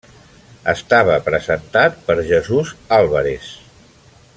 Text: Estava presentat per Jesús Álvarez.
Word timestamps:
Estava 0.71 1.17
presentat 1.27 2.01
per 2.09 2.17
Jesús 2.33 2.73
Álvarez. 3.01 3.55